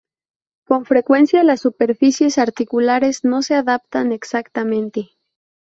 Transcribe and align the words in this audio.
Con 0.65 0.85
frecuencia 0.85 1.43
las 1.43 1.61
superficies 1.61 2.39
articulares 2.39 3.23
no 3.23 3.43
se 3.43 3.53
adaptan 3.53 4.11
exactamente. 4.13 5.11